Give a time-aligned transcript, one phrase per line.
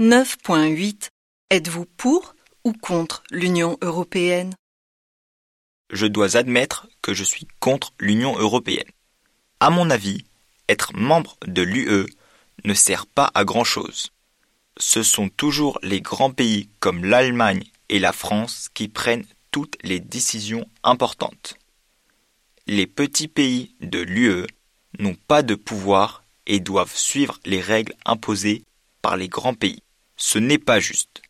[0.00, 1.10] 9.8
[1.50, 4.52] Êtes-vous pour ou contre l'Union européenne?
[5.92, 8.90] Je dois admettre que je suis contre l'Union européenne.
[9.60, 10.24] À mon avis,
[10.68, 12.06] être membre de l'UE
[12.64, 14.10] ne sert pas à grand-chose.
[14.78, 20.00] Ce sont toujours les grands pays comme l'Allemagne et la France qui prennent toutes les
[20.00, 21.56] décisions importantes.
[22.66, 24.48] Les petits pays de l'UE
[24.98, 28.64] n'ont pas de pouvoir et doivent suivre les règles imposées
[29.04, 29.82] par les grands pays.
[30.16, 31.20] Ce n'est pas juste.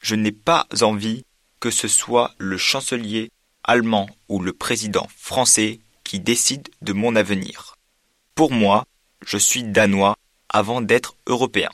[0.00, 1.24] Je n'ai pas envie
[1.58, 3.32] que ce soit le chancelier
[3.64, 7.76] allemand ou le président français qui décide de mon avenir.
[8.36, 8.86] Pour moi,
[9.26, 10.16] je suis danois
[10.48, 11.72] avant d'être européen.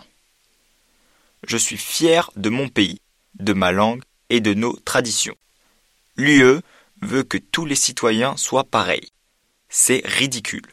[1.47, 3.03] Je suis fier de mon pays,
[3.39, 5.37] de ma langue et de nos traditions.
[6.17, 6.61] L'UE
[7.03, 9.11] veut que tous les citoyens soient pareils.
[9.69, 10.73] C'est ridicule.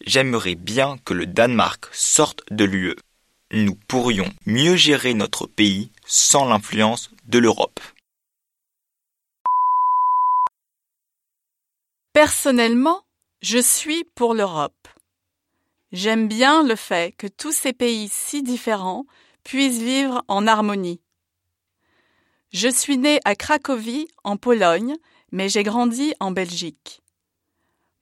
[0.00, 2.96] J'aimerais bien que le Danemark sorte de l'UE
[3.52, 7.80] nous pourrions mieux gérer notre pays sans l'influence de l'Europe.
[12.12, 13.02] Personnellement,
[13.42, 14.88] je suis pour l'Europe.
[15.92, 19.04] J'aime bien le fait que tous ces pays si différents
[19.44, 21.00] puissent vivre en harmonie.
[22.52, 24.96] Je suis né à Cracovie, en Pologne,
[25.30, 27.02] mais j'ai grandi en Belgique.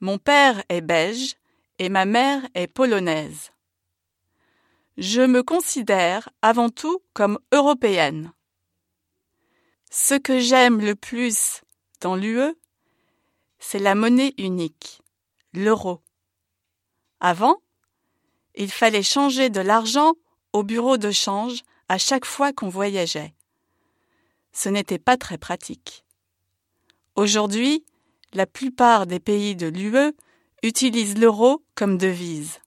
[0.01, 1.35] Mon père est belge
[1.79, 3.51] et ma mère est polonaise.
[5.01, 8.35] Je me considère avant tout comme européenne.
[9.91, 11.63] Ce que j'aime le plus
[12.03, 12.55] dans l'UE,
[13.59, 15.01] c'est la monnaie unique,
[15.55, 16.03] l'euro.
[17.19, 17.63] Avant,
[18.55, 20.13] il fallait changer de l'argent
[20.53, 23.35] au bureau de change à chaque fois qu'on voyageait.
[24.53, 26.05] Ce n'était pas très pratique.
[27.17, 27.87] Aujourd'hui,
[28.35, 30.13] la plupart des pays de l'UE
[30.63, 32.60] utilisent l'euro comme devise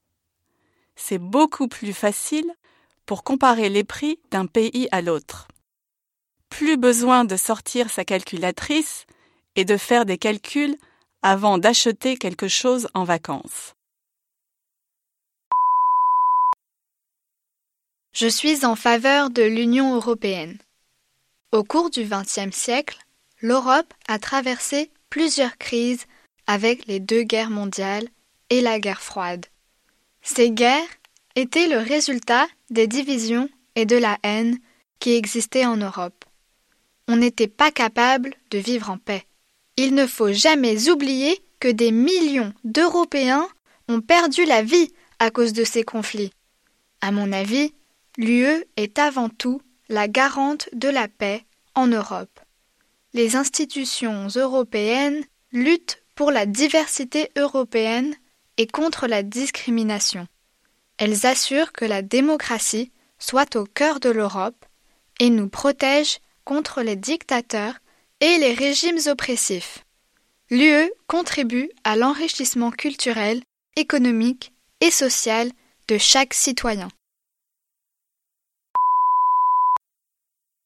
[1.06, 2.50] c'est beaucoup plus facile
[3.06, 5.50] pour comparer les prix d'un pays à l'autre.
[6.48, 9.06] Plus besoin de sortir sa calculatrice
[9.58, 10.78] et de faire des calculs
[11.22, 13.74] avant d'acheter quelque chose en vacances.
[18.14, 20.58] Je suis en faveur de l'Union européenne.
[21.52, 22.98] Au cours du XXe siècle,
[23.42, 26.06] l'Europe a traversé plusieurs crises
[26.48, 28.08] avec les deux guerres mondiales
[28.50, 29.48] et la guerre froide.
[30.24, 30.88] Ces guerres
[31.36, 34.58] étaient le résultat des divisions et de la haine
[35.00, 36.26] qui existaient en Europe.
[37.08, 39.26] On n'était pas capable de vivre en paix.
[39.76, 43.48] Il ne faut jamais oublier que des millions d'Européens
[43.90, 46.32] ont perdu la vie à cause de ces conflits.
[47.02, 47.74] À mon avis,
[48.18, 51.44] l'UE est avant tout la garante de la paix
[51.76, 52.40] en Europe.
[53.14, 58.16] Les institutions européennes luttent pour la diversité européenne
[58.58, 60.28] et contre la discrimination.
[60.98, 64.66] Elles assurent que la démocratie soit au cœur de l'Europe
[65.20, 67.76] et nous protègent contre les dictateurs
[68.20, 69.86] et les régimes oppressifs.
[70.50, 73.42] L'UE contribue à l'enrichissement culturel,
[73.76, 75.52] économique et social
[75.88, 76.90] de chaque citoyen.